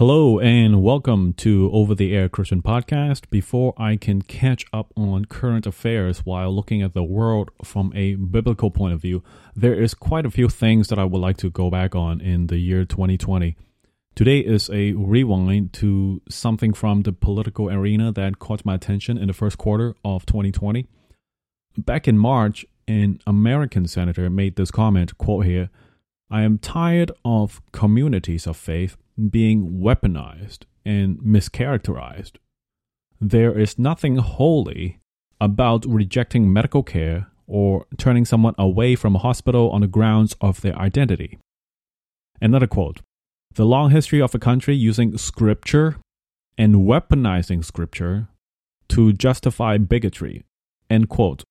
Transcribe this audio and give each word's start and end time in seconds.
Hello 0.00 0.38
and 0.38 0.82
welcome 0.82 1.34
to 1.34 1.68
Over 1.74 1.94
the 1.94 2.16
Air 2.16 2.30
Christian 2.30 2.62
Podcast. 2.62 3.28
Before 3.28 3.74
I 3.76 3.96
can 3.96 4.22
catch 4.22 4.64
up 4.72 4.94
on 4.96 5.26
current 5.26 5.66
affairs 5.66 6.20
while 6.20 6.56
looking 6.56 6.80
at 6.80 6.94
the 6.94 7.02
world 7.02 7.50
from 7.62 7.92
a 7.94 8.14
biblical 8.14 8.70
point 8.70 8.94
of 8.94 9.02
view, 9.02 9.22
there 9.54 9.74
is 9.74 9.92
quite 9.92 10.24
a 10.24 10.30
few 10.30 10.48
things 10.48 10.88
that 10.88 10.98
I 10.98 11.04
would 11.04 11.20
like 11.20 11.36
to 11.36 11.50
go 11.50 11.68
back 11.68 11.94
on 11.94 12.22
in 12.22 12.46
the 12.46 12.56
year 12.56 12.86
2020. 12.86 13.58
Today 14.14 14.38
is 14.38 14.70
a 14.70 14.92
rewind 14.92 15.74
to 15.74 16.22
something 16.30 16.72
from 16.72 17.02
the 17.02 17.12
political 17.12 17.68
arena 17.68 18.10
that 18.10 18.38
caught 18.38 18.64
my 18.64 18.76
attention 18.76 19.18
in 19.18 19.26
the 19.26 19.34
first 19.34 19.58
quarter 19.58 19.94
of 20.02 20.24
2020. 20.24 20.86
Back 21.76 22.08
in 22.08 22.16
March, 22.16 22.64
an 22.88 23.20
American 23.26 23.86
senator 23.86 24.30
made 24.30 24.56
this 24.56 24.70
comment, 24.70 25.18
quote 25.18 25.44
here, 25.44 25.68
I 26.30 26.42
am 26.42 26.58
tired 26.58 27.10
of 27.24 27.60
communities 27.72 28.46
of 28.46 28.56
faith 28.56 28.96
being 29.30 29.80
weaponized 29.80 30.60
and 30.84 31.18
mischaracterized. 31.18 32.32
There 33.20 33.58
is 33.58 33.78
nothing 33.78 34.16
holy 34.16 35.00
about 35.40 35.84
rejecting 35.86 36.52
medical 36.52 36.82
care 36.82 37.26
or 37.46 37.86
turning 37.96 38.24
someone 38.24 38.54
away 38.58 38.94
from 38.94 39.16
a 39.16 39.18
hospital 39.18 39.70
on 39.70 39.80
the 39.80 39.88
grounds 39.88 40.36
of 40.40 40.60
their 40.60 40.76
identity. 40.78 41.38
Another 42.40 42.68
quote 42.68 43.00
The 43.54 43.66
long 43.66 43.90
history 43.90 44.22
of 44.22 44.34
a 44.34 44.38
country 44.38 44.76
using 44.76 45.18
scripture 45.18 45.96
and 46.56 46.76
weaponizing 46.76 47.64
scripture 47.64 48.28
to 48.90 49.12
justify 49.12 49.78
bigotry. 49.78 50.44
End 50.88 51.08
quote. 51.08 51.42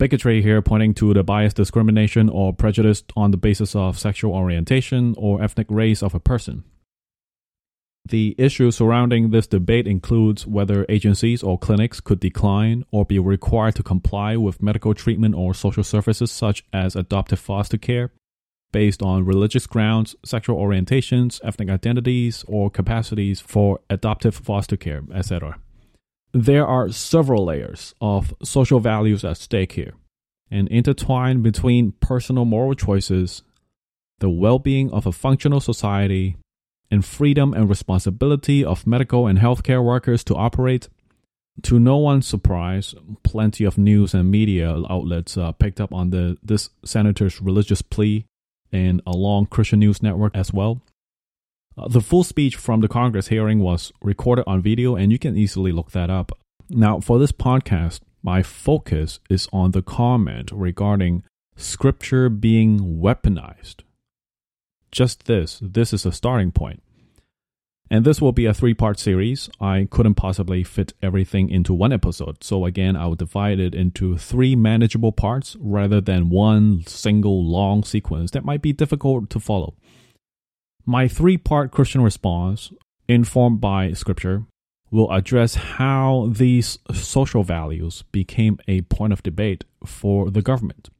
Bigotry 0.00 0.40
here 0.40 0.62
pointing 0.62 0.94
to 0.94 1.12
the 1.12 1.22
bias, 1.22 1.52
discrimination, 1.52 2.30
or 2.30 2.54
prejudice 2.54 3.04
on 3.16 3.32
the 3.32 3.36
basis 3.36 3.76
of 3.76 3.98
sexual 3.98 4.32
orientation 4.32 5.14
or 5.18 5.42
ethnic 5.42 5.66
race 5.68 6.02
of 6.02 6.14
a 6.14 6.18
person. 6.18 6.64
The 8.06 8.34
issue 8.38 8.70
surrounding 8.70 9.28
this 9.28 9.46
debate 9.46 9.86
includes 9.86 10.46
whether 10.46 10.86
agencies 10.88 11.42
or 11.42 11.58
clinics 11.58 12.00
could 12.00 12.18
decline 12.18 12.86
or 12.90 13.04
be 13.04 13.18
required 13.18 13.74
to 13.74 13.82
comply 13.82 14.38
with 14.38 14.62
medical 14.62 14.94
treatment 14.94 15.34
or 15.34 15.52
social 15.52 15.84
services 15.84 16.32
such 16.32 16.64
as 16.72 16.96
adoptive 16.96 17.38
foster 17.38 17.76
care 17.76 18.10
based 18.72 19.02
on 19.02 19.26
religious 19.26 19.66
grounds, 19.66 20.16
sexual 20.24 20.56
orientations, 20.56 21.42
ethnic 21.44 21.68
identities, 21.68 22.42
or 22.48 22.70
capacities 22.70 23.38
for 23.42 23.80
adoptive 23.90 24.34
foster 24.34 24.78
care, 24.78 25.02
etc. 25.12 25.58
There 26.32 26.66
are 26.66 26.90
several 26.90 27.44
layers 27.44 27.94
of 28.00 28.34
social 28.42 28.78
values 28.78 29.24
at 29.24 29.36
stake 29.36 29.72
here, 29.72 29.94
and 30.50 30.68
intertwined 30.68 31.42
between 31.42 31.92
personal 32.00 32.44
moral 32.44 32.74
choices, 32.74 33.42
the 34.20 34.30
well 34.30 34.60
being 34.60 34.90
of 34.92 35.06
a 35.06 35.12
functional 35.12 35.60
society, 35.60 36.36
and 36.90 37.04
freedom 37.04 37.52
and 37.52 37.68
responsibility 37.68 38.64
of 38.64 38.86
medical 38.86 39.26
and 39.26 39.38
healthcare 39.38 39.82
workers 39.82 40.22
to 40.24 40.36
operate. 40.36 40.88
To 41.62 41.80
no 41.80 41.96
one's 41.96 42.26
surprise, 42.26 42.94
plenty 43.22 43.64
of 43.64 43.76
news 43.76 44.14
and 44.14 44.30
media 44.30 44.70
outlets 44.88 45.36
uh, 45.36 45.52
picked 45.52 45.80
up 45.80 45.92
on 45.92 46.10
the 46.10 46.38
this 46.42 46.70
senator's 46.84 47.40
religious 47.40 47.82
plea, 47.82 48.24
and 48.70 49.02
along 49.04 49.46
Christian 49.46 49.80
News 49.80 50.00
Network 50.00 50.36
as 50.36 50.52
well. 50.52 50.80
Uh, 51.80 51.88
the 51.88 52.00
full 52.00 52.24
speech 52.24 52.56
from 52.56 52.80
the 52.80 52.88
Congress 52.88 53.28
hearing 53.28 53.60
was 53.60 53.92
recorded 54.02 54.44
on 54.46 54.60
video, 54.60 54.96
and 54.96 55.10
you 55.10 55.18
can 55.18 55.36
easily 55.36 55.72
look 55.72 55.92
that 55.92 56.10
up. 56.10 56.32
Now, 56.68 57.00
for 57.00 57.18
this 57.18 57.32
podcast, 57.32 58.00
my 58.22 58.42
focus 58.42 59.18
is 59.30 59.48
on 59.52 59.70
the 59.70 59.82
comment 59.82 60.50
regarding 60.52 61.22
scripture 61.56 62.28
being 62.28 63.00
weaponized. 63.00 63.76
Just 64.92 65.24
this, 65.24 65.58
this 65.62 65.92
is 65.92 66.04
a 66.04 66.12
starting 66.12 66.52
point. 66.52 66.82
And 67.92 68.04
this 68.04 68.20
will 68.20 68.32
be 68.32 68.46
a 68.46 68.54
three 68.54 68.74
part 68.74 69.00
series. 69.00 69.50
I 69.60 69.88
couldn't 69.90 70.14
possibly 70.14 70.62
fit 70.62 70.92
everything 71.02 71.48
into 71.50 71.74
one 71.74 71.92
episode. 71.92 72.44
So, 72.44 72.64
again, 72.64 72.94
I 72.94 73.06
will 73.06 73.16
divide 73.16 73.58
it 73.58 73.74
into 73.74 74.16
three 74.16 74.54
manageable 74.54 75.12
parts 75.12 75.56
rather 75.58 76.00
than 76.00 76.28
one 76.28 76.84
single 76.86 77.44
long 77.44 77.82
sequence 77.82 78.30
that 78.32 78.44
might 78.44 78.62
be 78.62 78.72
difficult 78.72 79.28
to 79.30 79.40
follow. 79.40 79.74
My 80.86 81.08
three 81.08 81.36
part 81.36 81.70
Christian 81.70 82.02
response, 82.02 82.72
informed 83.08 83.60
by 83.60 83.92
Scripture, 83.92 84.44
will 84.90 85.10
address 85.12 85.54
how 85.54 86.32
these 86.34 86.78
social 86.92 87.44
values 87.44 88.02
became 88.10 88.58
a 88.66 88.82
point 88.82 89.12
of 89.12 89.22
debate 89.22 89.64
for 89.84 90.30
the 90.30 90.42
government, 90.42 90.90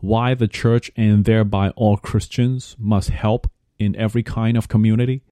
why 0.00 0.34
the 0.34 0.48
church 0.48 0.90
and 0.96 1.24
thereby 1.24 1.70
all 1.70 1.96
Christians 1.96 2.76
must 2.78 3.10
help 3.10 3.48
in 3.78 3.94
every 3.96 4.22
kind 4.22 4.56
of 4.56 4.68
community, 4.68 5.22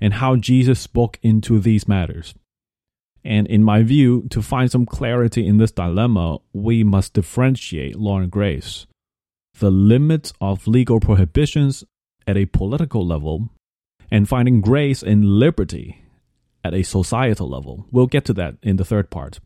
and 0.00 0.14
how 0.14 0.36
Jesus 0.36 0.80
spoke 0.80 1.18
into 1.22 1.58
these 1.58 1.88
matters. 1.88 2.34
And 3.24 3.46
in 3.48 3.64
my 3.64 3.82
view, 3.82 4.26
to 4.30 4.40
find 4.40 4.70
some 4.70 4.86
clarity 4.86 5.46
in 5.46 5.58
this 5.58 5.72
dilemma, 5.72 6.38
we 6.52 6.84
must 6.84 7.14
differentiate 7.14 7.96
law 7.96 8.18
and 8.18 8.30
grace, 8.30 8.86
the 9.58 9.70
limits 9.70 10.32
of 10.40 10.68
legal 10.68 11.00
prohibitions 11.00 11.84
at 12.26 12.36
a 12.36 12.46
political 12.46 13.06
level 13.06 13.50
and 14.10 14.28
finding 14.28 14.60
grace 14.60 15.02
in 15.02 15.38
liberty 15.38 16.02
at 16.64 16.74
a 16.74 16.82
societal 16.82 17.48
level. 17.48 17.86
We'll 17.90 18.06
get 18.06 18.24
to 18.26 18.32
that 18.34 18.56
in 18.62 18.76
the 18.76 18.84
third 18.84 19.10
part. 19.10 19.40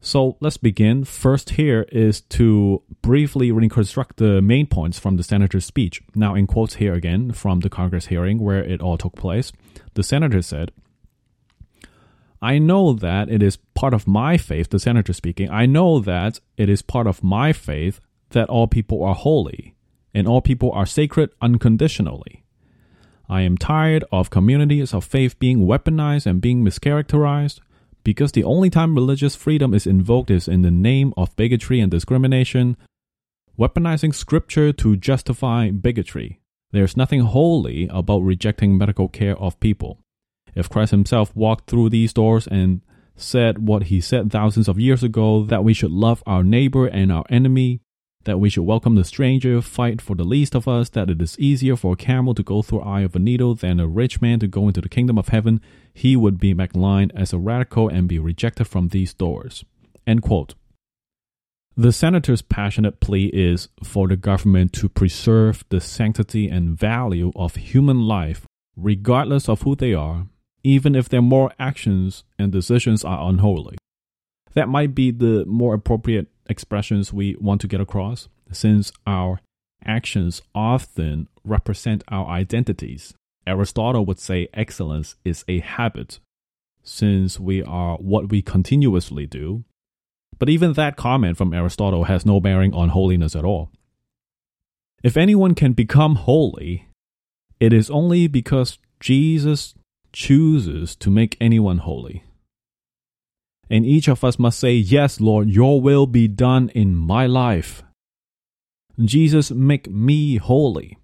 So 0.00 0.36
let's 0.40 0.58
begin. 0.58 1.04
First, 1.04 1.50
here 1.50 1.86
is 1.90 2.20
to 2.20 2.82
briefly 3.00 3.50
reconstruct 3.50 4.18
the 4.18 4.42
main 4.42 4.66
points 4.66 4.98
from 4.98 5.16
the 5.16 5.22
senator's 5.22 5.64
speech. 5.64 6.02
Now, 6.14 6.34
in 6.34 6.46
quotes 6.46 6.74
here 6.74 6.92
again 6.92 7.32
from 7.32 7.60
the 7.60 7.70
Congress 7.70 8.06
hearing 8.06 8.38
where 8.38 8.62
it 8.62 8.82
all 8.82 8.98
took 8.98 9.16
place, 9.16 9.50
the 9.94 10.02
senator 10.02 10.42
said, 10.42 10.72
I 12.42 12.58
know 12.58 12.92
that 12.92 13.30
it 13.30 13.42
is 13.42 13.56
part 13.56 13.94
of 13.94 14.06
my 14.06 14.36
faith, 14.36 14.68
the 14.68 14.78
senator 14.78 15.14
speaking, 15.14 15.50
I 15.50 15.64
know 15.64 16.00
that 16.00 16.38
it 16.58 16.68
is 16.68 16.82
part 16.82 17.06
of 17.06 17.24
my 17.24 17.54
faith 17.54 17.98
that 18.30 18.50
all 18.50 18.66
people 18.66 19.02
are 19.02 19.14
holy 19.14 19.73
and 20.14 20.28
all 20.28 20.40
people 20.40 20.70
are 20.72 20.86
sacred 20.86 21.30
unconditionally. 21.42 22.44
I 23.28 23.40
am 23.42 23.58
tired 23.58 24.04
of 24.12 24.30
communities 24.30 24.94
of 24.94 25.04
faith 25.04 25.38
being 25.38 25.66
weaponized 25.66 26.26
and 26.26 26.40
being 26.40 26.64
mischaracterized 26.64 27.60
because 28.04 28.32
the 28.32 28.44
only 28.44 28.70
time 28.70 28.94
religious 28.94 29.34
freedom 29.34 29.74
is 29.74 29.86
invoked 29.86 30.30
is 30.30 30.46
in 30.46 30.62
the 30.62 30.70
name 30.70 31.12
of 31.16 31.34
bigotry 31.36 31.80
and 31.80 31.90
discrimination, 31.90 32.76
weaponizing 33.58 34.14
scripture 34.14 34.72
to 34.72 34.96
justify 34.96 35.70
bigotry. 35.70 36.40
There's 36.70 36.96
nothing 36.96 37.20
holy 37.20 37.88
about 37.90 38.20
rejecting 38.20 38.76
medical 38.76 39.08
care 39.08 39.36
of 39.38 39.58
people. 39.58 40.00
If 40.54 40.68
Christ 40.68 40.90
himself 40.90 41.34
walked 41.34 41.70
through 41.70 41.90
these 41.90 42.12
doors 42.12 42.46
and 42.46 42.82
said 43.16 43.66
what 43.66 43.84
he 43.84 44.00
said 44.00 44.30
thousands 44.30 44.68
of 44.68 44.78
years 44.78 45.02
ago 45.02 45.44
that 45.44 45.64
we 45.64 45.72
should 45.72 45.92
love 45.92 46.22
our 46.26 46.44
neighbor 46.44 46.86
and 46.86 47.10
our 47.10 47.24
enemy, 47.30 47.80
that 48.24 48.38
we 48.38 48.48
should 48.48 48.64
welcome 48.64 48.94
the 48.94 49.04
stranger, 49.04 49.60
fight 49.60 50.00
for 50.00 50.16
the 50.16 50.24
least 50.24 50.54
of 50.54 50.66
us, 50.66 50.88
that 50.90 51.10
it 51.10 51.20
is 51.20 51.38
easier 51.38 51.76
for 51.76 51.92
a 51.92 51.96
camel 51.96 52.34
to 52.34 52.42
go 52.42 52.62
through 52.62 52.80
eye 52.80 53.02
of 53.02 53.14
a 53.14 53.18
needle 53.18 53.54
than 53.54 53.80
a 53.80 53.86
rich 53.86 54.20
man 54.20 54.38
to 54.40 54.46
go 54.46 54.66
into 54.66 54.80
the 54.80 54.88
kingdom 54.88 55.18
of 55.18 55.28
heaven, 55.28 55.60
he 55.92 56.16
would 56.16 56.38
be 56.38 56.54
maligned 56.54 57.12
as 57.14 57.32
a 57.32 57.38
radical 57.38 57.88
and 57.88 58.08
be 58.08 58.18
rejected 58.18 58.66
from 58.66 58.88
these 58.88 59.14
doors. 59.14 59.64
End 60.06 60.22
quote. 60.22 60.54
The 61.76 61.92
senator's 61.92 62.42
passionate 62.42 63.00
plea 63.00 63.26
is 63.32 63.68
for 63.82 64.06
the 64.06 64.16
government 64.16 64.72
to 64.74 64.88
preserve 64.88 65.64
the 65.70 65.80
sanctity 65.80 66.48
and 66.48 66.78
value 66.78 67.32
of 67.34 67.56
human 67.56 68.02
life, 68.02 68.46
regardless 68.76 69.48
of 69.48 69.62
who 69.62 69.74
they 69.74 69.92
are, 69.92 70.26
even 70.62 70.94
if 70.94 71.08
their 71.08 71.22
moral 71.22 71.52
actions 71.58 72.22
and 72.38 72.52
decisions 72.52 73.04
are 73.04 73.28
unholy. 73.28 73.76
That 74.54 74.68
might 74.68 74.94
be 74.94 75.10
the 75.10 75.44
more 75.46 75.74
appropriate 75.74 76.28
expressions 76.46 77.12
we 77.12 77.36
want 77.40 77.60
to 77.62 77.68
get 77.68 77.80
across, 77.80 78.28
since 78.50 78.92
our 79.06 79.40
actions 79.84 80.42
often 80.54 81.28
represent 81.44 82.02
our 82.08 82.26
identities. 82.26 83.14
Aristotle 83.46 84.06
would 84.06 84.18
say 84.18 84.48
excellence 84.54 85.16
is 85.24 85.44
a 85.48 85.60
habit, 85.60 86.18
since 86.82 87.38
we 87.38 87.62
are 87.62 87.96
what 87.96 88.30
we 88.30 88.42
continuously 88.42 89.26
do. 89.26 89.64
But 90.38 90.48
even 90.48 90.72
that 90.72 90.96
comment 90.96 91.36
from 91.36 91.52
Aristotle 91.52 92.04
has 92.04 92.26
no 92.26 92.40
bearing 92.40 92.74
on 92.74 92.88
holiness 92.90 93.36
at 93.36 93.44
all. 93.44 93.70
If 95.02 95.16
anyone 95.16 95.54
can 95.54 95.74
become 95.74 96.14
holy, 96.16 96.88
it 97.60 97.72
is 97.72 97.90
only 97.90 98.26
because 98.26 98.78
Jesus 99.00 99.74
chooses 100.12 100.96
to 100.96 101.10
make 101.10 101.36
anyone 101.40 101.78
holy. 101.78 102.24
And 103.70 103.86
each 103.86 104.08
of 104.08 104.24
us 104.24 104.38
must 104.38 104.58
say, 104.58 104.74
Yes, 104.74 105.20
Lord, 105.20 105.48
your 105.48 105.80
will 105.80 106.06
be 106.06 106.28
done 106.28 106.70
in 106.70 106.94
my 106.94 107.26
life. 107.26 107.82
Jesus, 109.02 109.50
make 109.50 109.90
me 109.90 110.36
holy. 110.36 110.98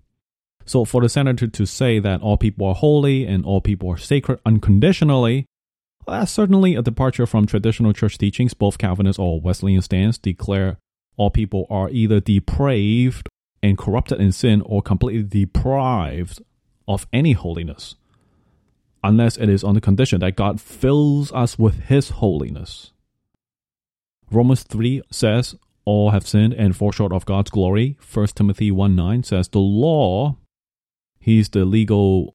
So, 0.65 0.85
for 0.85 1.01
the 1.01 1.09
senator 1.09 1.49
to 1.49 1.67
say 1.67 1.99
that 1.99 2.21
all 2.21 2.37
people 2.37 2.67
are 2.67 2.75
holy 2.75 3.27
and 3.27 3.45
all 3.45 3.61
people 3.61 3.91
are 3.91 3.97
sacred 3.97 4.39
unconditionally, 4.47 5.47
well, 6.07 6.21
that's 6.21 6.33
certainly 6.33 6.77
a 6.77 6.83
departure 6.83 7.27
from 7.27 7.47
traditional 7.47 7.93
church 7.93 8.19
teachings. 8.19 8.55
Both 8.55 8.79
Calvinist 8.79 9.19
or 9.19 9.41
Wesleyan 9.41 9.83
stance 9.83 10.19
declare 10.19 10.79
all 11.17 11.31
people 11.31 11.67
are 11.71 11.91
either 11.91 12.21
depraved 12.21 13.29
and 13.63 13.77
corrupted 13.77 14.21
in 14.21 14.33
sin 14.33 14.63
or 14.63 14.81
completely 14.81 15.23
deprived 15.23 16.41
of 16.89 17.07
any 17.13 17.33
holiness. 17.33 17.97
Unless 19.03 19.37
it 19.37 19.49
is 19.49 19.65
on 19.65 19.75
the 19.75 19.81
condition 19.81 20.21
that 20.21 20.37
God 20.37 20.61
fills 20.61 21.33
us 21.33 21.59
with 21.59 21.85
His 21.85 22.11
holiness. 22.11 22.93
Romans 24.31 24.63
3 24.63 25.03
says, 25.11 25.57
All 25.85 26.11
have 26.11 26.27
sinned 26.27 26.55
and 26.55 26.77
fall 26.77 26.93
short 26.93 27.13
of 27.13 27.27
God's 27.27 27.51
glory. 27.51 27.97
1 28.13 28.27
Timothy 28.29 28.71
1 28.71 28.95
9 28.95 29.23
says, 29.25 29.49
The 29.49 29.59
law, 29.59 30.37
he's 31.19 31.49
the 31.49 31.65
legal 31.65 32.35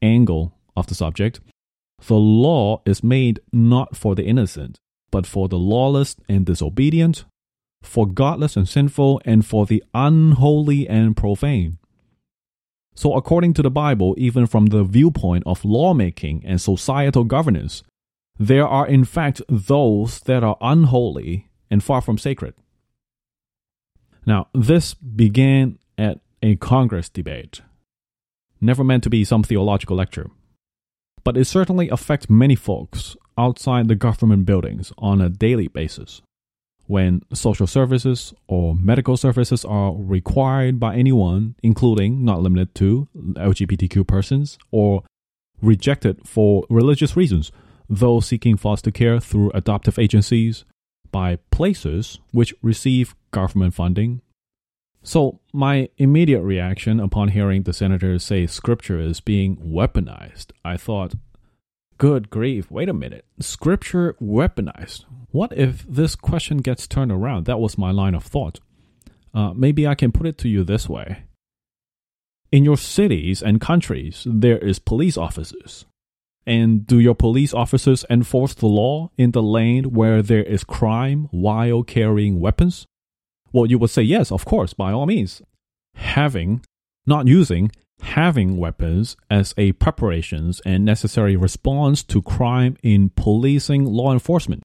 angle 0.00 0.54
of 0.76 0.86
the 0.86 0.94
subject. 0.94 1.40
The 2.06 2.14
law 2.14 2.82
is 2.84 3.02
made 3.02 3.40
not 3.52 3.96
for 3.96 4.14
the 4.14 4.24
innocent, 4.24 4.78
but 5.10 5.26
for 5.26 5.48
the 5.48 5.58
lawless 5.58 6.16
and 6.28 6.44
disobedient, 6.44 7.24
for 7.82 8.06
godless 8.06 8.56
and 8.56 8.68
sinful, 8.68 9.20
and 9.24 9.44
for 9.44 9.66
the 9.66 9.82
unholy 9.94 10.88
and 10.88 11.16
profane. 11.16 11.78
So, 12.96 13.12
according 13.14 13.52
to 13.54 13.62
the 13.62 13.70
Bible, 13.70 14.14
even 14.16 14.46
from 14.46 14.66
the 14.66 14.82
viewpoint 14.82 15.44
of 15.44 15.66
lawmaking 15.66 16.42
and 16.46 16.58
societal 16.58 17.24
governance, 17.24 17.82
there 18.38 18.66
are 18.66 18.86
in 18.86 19.04
fact 19.04 19.42
those 19.50 20.20
that 20.20 20.42
are 20.42 20.56
unholy 20.62 21.50
and 21.70 21.84
far 21.84 22.00
from 22.00 22.16
sacred. 22.16 22.54
Now, 24.24 24.48
this 24.54 24.94
began 24.94 25.78
at 25.98 26.20
a 26.42 26.56
Congress 26.56 27.10
debate, 27.10 27.60
never 28.62 28.82
meant 28.82 29.04
to 29.04 29.10
be 29.10 29.24
some 29.24 29.42
theological 29.42 29.96
lecture, 29.96 30.30
but 31.22 31.36
it 31.36 31.44
certainly 31.44 31.90
affects 31.90 32.30
many 32.30 32.54
folks 32.54 33.14
outside 33.36 33.88
the 33.88 33.94
government 33.94 34.46
buildings 34.46 34.90
on 34.96 35.20
a 35.20 35.28
daily 35.28 35.68
basis 35.68 36.22
when 36.86 37.22
social 37.32 37.66
services 37.66 38.32
or 38.46 38.74
medical 38.74 39.16
services 39.16 39.64
are 39.64 39.92
required 39.94 40.78
by 40.78 40.96
anyone, 40.96 41.54
including, 41.62 42.24
not 42.24 42.42
limited 42.42 42.74
to, 42.76 43.08
LGBTQ 43.16 44.06
persons, 44.06 44.58
or 44.70 45.02
rejected 45.60 46.26
for 46.26 46.64
religious 46.70 47.16
reasons, 47.16 47.50
those 47.88 48.26
seeking 48.26 48.56
foster 48.56 48.90
care 48.90 49.20
through 49.20 49.50
adoptive 49.52 49.98
agencies, 49.98 50.64
by 51.10 51.36
places 51.50 52.20
which 52.32 52.54
receive 52.62 53.14
government 53.30 53.74
funding. 53.74 54.20
So, 55.02 55.40
my 55.52 55.88
immediate 55.98 56.42
reaction 56.42 56.98
upon 56.98 57.28
hearing 57.28 57.62
the 57.62 57.72
senators 57.72 58.24
say 58.24 58.46
scripture 58.46 58.98
is 58.98 59.20
being 59.20 59.56
weaponized, 59.58 60.46
I 60.64 60.76
thought, 60.76 61.14
good 61.98 62.30
grief, 62.30 62.70
wait 62.70 62.88
a 62.88 62.92
minute. 62.94 63.24
Scripture 63.40 64.14
weaponized. 64.20 65.04
What 65.30 65.56
if 65.56 65.84
this 65.88 66.14
question 66.14 66.58
gets 66.58 66.86
turned 66.86 67.12
around? 67.12 67.46
That 67.46 67.60
was 67.60 67.78
my 67.78 67.90
line 67.90 68.14
of 68.14 68.24
thought. 68.24 68.60
Uh, 69.34 69.52
maybe 69.52 69.86
I 69.86 69.94
can 69.94 70.12
put 70.12 70.26
it 70.26 70.38
to 70.38 70.48
you 70.48 70.64
this 70.64 70.88
way. 70.88 71.24
In 72.52 72.64
your 72.64 72.76
cities 72.76 73.42
and 73.42 73.60
countries, 73.60 74.26
there 74.26 74.58
is 74.58 74.78
police 74.78 75.16
officers. 75.16 75.84
And 76.46 76.86
do 76.86 77.00
your 77.00 77.14
police 77.14 77.52
officers 77.52 78.04
enforce 78.08 78.54
the 78.54 78.68
law 78.68 79.10
in 79.18 79.32
the 79.32 79.42
land 79.42 79.94
where 79.96 80.22
there 80.22 80.44
is 80.44 80.62
crime 80.62 81.28
while 81.32 81.82
carrying 81.82 82.38
weapons? 82.38 82.86
Well, 83.52 83.66
you 83.66 83.78
would 83.78 83.90
say 83.90 84.02
yes, 84.02 84.30
of 84.30 84.44
course, 84.44 84.72
by 84.72 84.92
all 84.92 85.06
means. 85.06 85.42
Having, 85.96 86.64
not 87.04 87.26
using, 87.26 87.72
having 88.00 88.56
weapons 88.56 89.16
as 89.30 89.54
a 89.56 89.72
preparations 89.72 90.60
and 90.64 90.84
necessary 90.84 91.36
response 91.36 92.02
to 92.04 92.22
crime 92.22 92.76
in 92.82 93.10
policing 93.10 93.84
law 93.84 94.12
enforcement. 94.12 94.62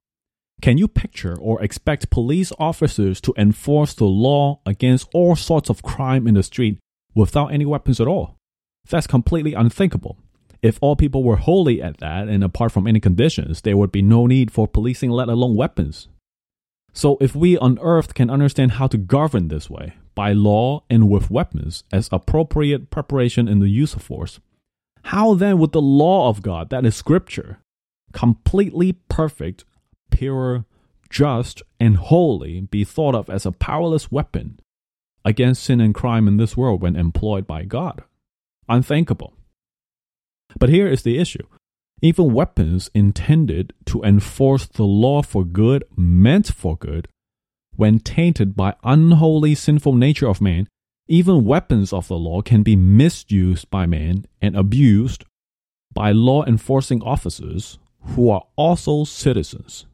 Can 0.62 0.78
you 0.78 0.88
picture 0.88 1.36
or 1.40 1.62
expect 1.64 2.12
police 2.12 2.52
officers 2.60 3.20
to 3.22 3.34
enforce 3.36 3.94
the 3.96 4.06
law 4.06 4.62
against 4.66 5.10
all 5.14 5.36
sorts 5.36 5.70
of 5.70 5.82
crime 5.82 6.28
in 6.28 6.36
the 6.36 6.44
street 6.44 6.78
without 7.16 7.48
any 7.48 7.66
weapons 7.66 8.00
at 8.00 8.08
all? 8.08 8.38
That's 8.88 9.08
completely 9.08 9.54
unthinkable. 9.54 10.18
If 10.62 10.78
all 10.80 10.96
people 10.96 11.24
were 11.24 11.38
holy 11.38 11.82
at 11.82 11.98
that 11.98 12.28
and 12.28 12.44
apart 12.44 12.72
from 12.72 12.86
any 12.86 13.00
conditions, 13.00 13.62
there 13.62 13.78
would 13.78 13.92
be 13.92 14.04
no 14.04 14.28
need 14.28 14.52
for 14.52 14.68
policing, 14.68 15.10
let 15.10 15.28
alone 15.28 15.56
weapons. 15.56 16.08
So, 16.94 17.18
if 17.22 17.36
we 17.36 17.58
on 17.58 17.80
earth 17.82 18.14
can 18.14 18.30
understand 18.30 18.74
how 18.74 18.88
to 18.88 18.98
govern 18.98 19.48
this 19.48 19.70
way, 19.70 19.94
by 20.16 20.34
law 20.34 20.84
and 20.90 21.10
with 21.10 21.32
weapons, 21.32 21.84
as 21.92 22.10
appropriate 22.12 22.90
preparation 22.90 23.48
in 23.48 23.60
the 23.60 23.70
use 23.70 23.94
of 23.94 24.02
force, 24.02 24.40
how 25.06 25.34
then 25.34 25.58
would 25.58 25.72
the 25.72 25.82
law 25.82 26.30
of 26.30 26.42
God, 26.42 26.70
that 26.70 26.86
is 26.86 26.96
Scripture, 26.96 27.60
completely 28.14 28.94
perfect, 29.10 29.64
pure, 30.12 30.66
just, 31.10 31.62
and 31.80 31.98
holy 31.98 32.62
be 32.62 32.84
thought 32.84 33.16
of 33.16 33.30
as 33.30 33.46
a 33.46 33.52
powerless 33.52 34.12
weapon 34.12 34.60
against 35.26 35.64
sin 35.64 35.82
and 35.82 35.94
crime 35.94 36.28
in 36.28 36.38
this 36.38 36.56
world 36.58 36.82
when 36.82 36.96
employed 36.96 37.46
by 37.46 37.64
God. 37.64 38.04
Unthinkable. 38.70 39.34
But 40.60 40.70
here 40.70 40.88
is 40.88 41.04
the 41.04 41.18
issue. 41.18 41.48
Even 42.02 42.34
weapons 42.34 42.90
intended 42.94 43.74
to 43.86 44.02
enforce 44.02 44.66
the 44.66 44.84
law 44.84 45.22
for 45.22 45.46
good, 45.46 45.84
meant 45.96 46.48
for 46.48 46.76
good, 46.76 47.08
when 47.82 47.98
tainted 47.98 48.56
by 48.56 48.76
unholy 48.84 49.56
sinful 49.56 49.96
nature 49.96 50.28
of 50.28 50.40
man, 50.40 50.68
even 51.08 51.44
weapons 51.44 51.92
of 51.92 52.08
the 52.08 52.16
law 52.16 52.40
can 52.40 52.62
be 52.62 52.76
misused 52.76 53.68
by 53.72 53.88
man 53.88 54.24
and 54.40 54.56
abused 54.56 55.26
by 55.92 56.12
law 56.12 56.46
enforcing 56.46 57.02
officers 57.02 57.80
who 58.14 58.30
are 58.30 58.44
also 58.56 59.04
citizens. 59.04 59.88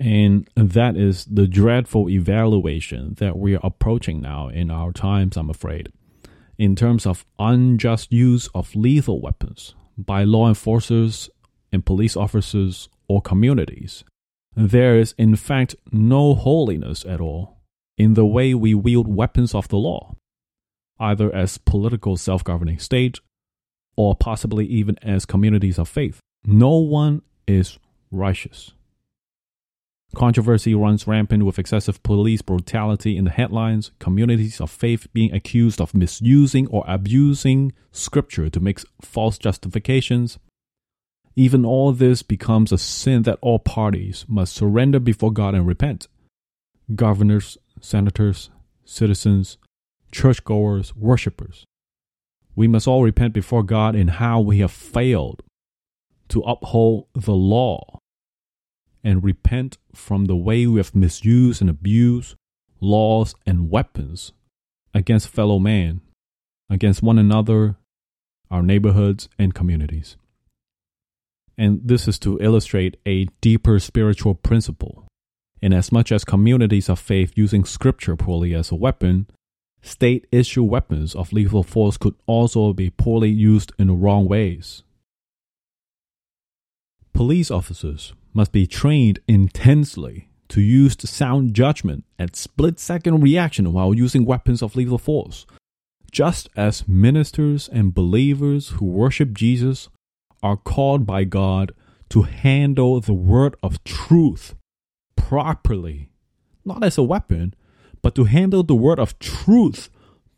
And 0.00 0.48
that 0.54 0.96
is 0.96 1.26
the 1.26 1.46
dreadful 1.46 2.08
evaluation 2.08 3.12
that 3.18 3.36
we 3.36 3.54
are 3.54 3.60
approaching 3.62 4.22
now 4.22 4.48
in 4.48 4.70
our 4.70 4.90
times, 4.90 5.36
I'm 5.36 5.50
afraid, 5.50 5.92
in 6.56 6.74
terms 6.74 7.04
of 7.04 7.26
unjust 7.38 8.10
use 8.10 8.48
of 8.54 8.74
lethal 8.74 9.20
weapons 9.20 9.74
by 9.98 10.24
law 10.24 10.48
enforcers 10.48 11.28
and 11.70 11.84
police 11.84 12.16
officers 12.16 12.88
or 13.06 13.20
communities. 13.20 14.02
There 14.60 14.98
is, 14.98 15.14
in 15.16 15.36
fact, 15.36 15.76
no 15.92 16.34
holiness 16.34 17.04
at 17.04 17.20
all 17.20 17.58
in 17.96 18.14
the 18.14 18.26
way 18.26 18.54
we 18.54 18.74
wield 18.74 19.06
weapons 19.06 19.54
of 19.54 19.68
the 19.68 19.76
law, 19.76 20.16
either 20.98 21.32
as 21.32 21.58
political 21.58 22.16
self 22.16 22.42
governing 22.42 22.80
state 22.80 23.20
or 23.96 24.16
possibly 24.16 24.66
even 24.66 24.98
as 25.00 25.26
communities 25.26 25.78
of 25.78 25.88
faith. 25.88 26.18
No 26.44 26.76
one 26.76 27.22
is 27.46 27.78
righteous. 28.10 28.72
Controversy 30.16 30.74
runs 30.74 31.06
rampant 31.06 31.44
with 31.44 31.60
excessive 31.60 32.02
police 32.02 32.42
brutality 32.42 33.16
in 33.16 33.26
the 33.26 33.30
headlines, 33.30 33.92
communities 34.00 34.60
of 34.60 34.72
faith 34.72 35.06
being 35.12 35.32
accused 35.32 35.80
of 35.80 35.94
misusing 35.94 36.66
or 36.66 36.82
abusing 36.88 37.72
scripture 37.92 38.50
to 38.50 38.58
make 38.58 38.80
false 39.00 39.38
justifications. 39.38 40.36
Even 41.38 41.64
all 41.64 41.92
this 41.92 42.24
becomes 42.24 42.72
a 42.72 42.78
sin 42.78 43.22
that 43.22 43.38
all 43.40 43.60
parties 43.60 44.24
must 44.26 44.52
surrender 44.52 44.98
before 44.98 45.32
God 45.32 45.54
and 45.54 45.68
repent. 45.68 46.08
Governors, 46.96 47.56
senators, 47.80 48.50
citizens, 48.84 49.56
churchgoers, 50.10 50.96
worshippers. 50.96 51.64
We 52.56 52.66
must 52.66 52.88
all 52.88 53.04
repent 53.04 53.34
before 53.34 53.62
God 53.62 53.94
in 53.94 54.08
how 54.08 54.40
we 54.40 54.58
have 54.58 54.72
failed 54.72 55.44
to 56.30 56.40
uphold 56.40 57.06
the 57.14 57.36
law 57.36 58.00
and 59.04 59.22
repent 59.22 59.78
from 59.94 60.24
the 60.24 60.34
way 60.34 60.66
we 60.66 60.80
have 60.80 60.92
misused 60.92 61.60
and 61.60 61.70
abused 61.70 62.34
laws 62.80 63.36
and 63.46 63.70
weapons 63.70 64.32
against 64.92 65.28
fellow 65.28 65.60
man, 65.60 66.00
against 66.68 67.00
one 67.00 67.16
another, 67.16 67.76
our 68.50 68.64
neighborhoods, 68.64 69.28
and 69.38 69.54
communities. 69.54 70.16
And 71.58 71.80
this 71.84 72.06
is 72.06 72.20
to 72.20 72.38
illustrate 72.40 72.96
a 73.04 73.26
deeper 73.40 73.80
spiritual 73.80 74.36
principle. 74.36 75.04
In 75.60 75.72
as 75.72 75.90
much 75.90 76.12
as 76.12 76.24
communities 76.24 76.88
of 76.88 77.00
faith 77.00 77.32
using 77.34 77.64
scripture 77.64 78.14
poorly 78.14 78.54
as 78.54 78.70
a 78.70 78.76
weapon, 78.76 79.26
state 79.82 80.28
issue 80.30 80.62
weapons 80.62 81.16
of 81.16 81.32
lethal 81.32 81.64
force 81.64 81.96
could 81.96 82.14
also 82.26 82.72
be 82.72 82.90
poorly 82.90 83.30
used 83.30 83.72
in 83.76 83.88
the 83.88 83.92
wrong 83.92 84.28
ways. 84.28 84.84
Police 87.12 87.50
officers 87.50 88.14
must 88.32 88.52
be 88.52 88.68
trained 88.68 89.18
intensely 89.26 90.28
to 90.50 90.60
use 90.60 90.96
sound 91.10 91.54
judgment 91.54 92.04
and 92.20 92.36
split 92.36 92.78
second 92.78 93.20
reaction 93.20 93.72
while 93.72 93.92
using 93.92 94.24
weapons 94.24 94.62
of 94.62 94.76
lethal 94.76 94.98
force. 94.98 95.44
Just 96.12 96.48
as 96.56 96.86
ministers 96.86 97.68
and 97.68 97.92
believers 97.92 98.68
who 98.70 98.86
worship 98.86 99.32
Jesus 99.32 99.88
are 100.42 100.56
called 100.56 101.06
by 101.06 101.24
God 101.24 101.72
to 102.10 102.22
handle 102.22 103.00
the 103.00 103.14
word 103.14 103.56
of 103.62 103.82
truth 103.84 104.54
properly, 105.16 106.10
not 106.64 106.82
as 106.82 106.96
a 106.96 107.02
weapon, 107.02 107.54
but 108.02 108.14
to 108.14 108.24
handle 108.24 108.62
the 108.62 108.74
word 108.74 108.98
of 108.98 109.18
truth 109.18 109.90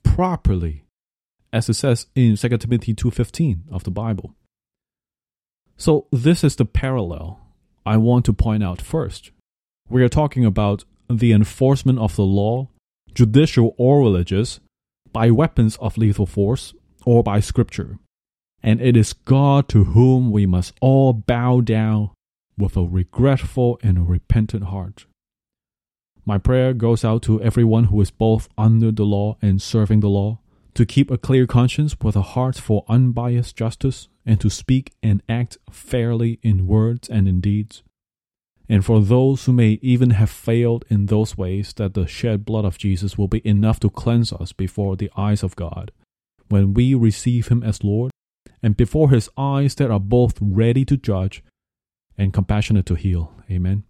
properly, 0.03 0.85
as 1.53 1.69
it 1.69 1.75
says 1.75 2.07
in 2.15 2.37
2 2.37 2.61
Timothy 2.61 2.95
2:15 2.95 3.65
of 3.71 3.85
the 3.85 3.91
Bible. 3.91 4.35
So 5.77 6.07
this 6.11 6.45
is 6.45 6.57
the 6.57 6.65
parallel 6.65 7.41
I 7.87 7.97
want 7.97 8.25
to 8.27 8.33
point 8.33 8.63
out 8.63 8.83
first. 8.83 9.31
We 9.89 10.03
are 10.03 10.09
talking 10.09 10.45
about 10.45 10.85
the 11.09 11.33
enforcement 11.33 11.99
of 11.99 12.17
the 12.17 12.25
law, 12.25 12.69
judicial 13.15 13.75
or 13.79 14.01
religious, 14.01 14.61
by 15.13 15.31
weapons 15.31 15.77
of 15.77 15.99
lethal 15.99 16.27
force 16.27 16.75
or 17.05 17.23
by 17.23 17.41
scripture. 17.41 17.99
And 18.63 18.81
it 18.81 18.97
is 18.97 19.13
God 19.13 19.69
to 19.69 19.85
whom 19.85 20.31
we 20.31 20.47
must 20.47 20.75
all 20.81 21.13
bow 21.13 21.61
down 21.61 22.11
with 22.59 22.77
a 22.77 22.83
regretful 22.83 23.79
and 23.83 23.99
a 23.99 24.03
repentant 24.03 24.65
heart. 24.65 25.07
My 26.27 26.39
prayer 26.39 26.75
goes 26.75 27.05
out 27.05 27.23
to 27.23 27.43
everyone 27.43 27.85
who 27.85 28.01
is 28.01 28.11
both 28.11 28.49
under 28.59 28.93
the 28.93 29.05
law 29.05 29.37
and 29.41 29.61
serving 29.61 30.01
the 30.01 30.09
law 30.09 30.39
to 30.75 30.87
keep 30.87 31.11
a 31.11 31.19
clear 31.19 31.47
conscience 31.47 31.97
with 32.03 32.15
a 32.15 32.23
heart 32.23 32.57
for 32.57 32.85
unbiased 32.89 33.57
justice 33.57 34.09
and 34.27 34.41
to 34.41 34.51
speak 34.51 34.93
and 35.03 35.23
act 35.29 35.59
fairly 35.71 36.39
in 36.43 36.67
words 36.67 37.09
and 37.09 37.27
in 37.27 37.41
deeds. 37.41 37.83
And 38.69 38.85
for 38.85 39.01
those 39.01 39.47
who 39.47 39.53
may 39.53 39.81
even 39.83 40.11
have 40.11 40.31
failed 40.31 40.85
in 40.89 41.07
those 41.07 41.37
ways, 41.37 41.73
that 41.73 41.95
the 41.95 42.07
shed 42.07 42.45
blood 42.45 42.65
of 42.65 42.79
Jesus 42.79 43.19
will 43.19 43.27
be 43.27 43.45
enough 43.45 43.81
to 43.81 43.91
cleanse 43.91 44.33
us 44.33 44.53
before 44.53 44.95
the 44.95 45.11
eyes 45.17 45.43
of 45.43 45.57
God 45.57 45.91
when 46.49 46.75
we 46.75 46.95
receive 46.95 47.49
Him 47.49 47.65
as 47.65 47.83
Lord, 47.83 48.13
and 48.63 48.77
before 48.77 49.11
His 49.11 49.29
eyes 49.37 49.75
that 49.77 49.91
are 49.91 50.01
both 50.01 50.39
ready 50.41 50.85
to 50.85 50.97
judge 50.97 51.43
and 52.17 52.33
compassionate 52.33 52.87
to 52.87 52.95
heal. 52.95 53.35
Amen. 53.51 53.85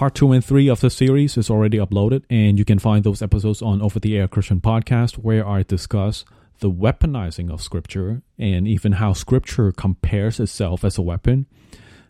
Part 0.00 0.14
two 0.14 0.32
and 0.32 0.42
three 0.42 0.70
of 0.70 0.80
the 0.80 0.88
series 0.88 1.36
is 1.36 1.50
already 1.50 1.76
uploaded, 1.76 2.22
and 2.30 2.58
you 2.58 2.64
can 2.64 2.78
find 2.78 3.04
those 3.04 3.20
episodes 3.20 3.60
on 3.60 3.82
Over 3.82 4.00
the 4.00 4.16
Air 4.16 4.28
Christian 4.28 4.58
Podcast, 4.58 5.16
where 5.16 5.46
I 5.46 5.62
discuss 5.62 6.24
the 6.60 6.70
weaponizing 6.70 7.52
of 7.52 7.60
Scripture 7.60 8.22
and 8.38 8.66
even 8.66 8.92
how 8.92 9.12
Scripture 9.12 9.72
compares 9.72 10.40
itself 10.40 10.84
as 10.84 10.96
a 10.96 11.02
weapon. 11.02 11.44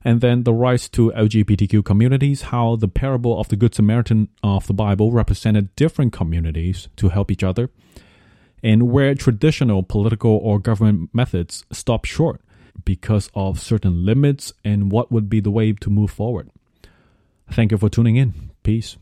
And 0.05 0.21
then 0.21 0.45
the 0.45 0.55
rights 0.55 0.89
to 0.91 1.11
LGBTQ 1.17 1.85
communities, 1.85 2.43
how 2.43 2.77
the 2.77 2.87
parable 2.87 3.41
of 3.41 3.49
the 3.49 3.57
Good 3.57 3.75
Samaritan 3.75 4.29
of 4.41 4.69
the 4.69 4.73
Bible 4.73 5.11
represented 5.11 5.75
different 5.75 6.13
communities 6.13 6.87
to 6.95 7.09
help 7.09 7.29
each 7.33 7.43
other, 7.43 7.71
and 8.63 8.93
where 8.93 9.17
traditional 9.17 9.83
political 9.83 10.37
or 10.45 10.61
government 10.61 11.11
methods 11.13 11.65
stop 11.73 12.05
short 12.05 12.41
because 12.85 13.31
of 13.35 13.59
certain 13.59 14.05
limits 14.05 14.53
and 14.65 14.93
what 14.93 15.11
would 15.11 15.29
be 15.29 15.41
the 15.41 15.51
way 15.51 15.73
to 15.73 15.91
move 15.91 16.13
forward. 16.13 16.53
Thank 17.53 17.73
you 17.73 17.79
for 17.79 17.89
tuning 17.89 18.17
in. 18.17 18.51
Peace. 18.63 18.97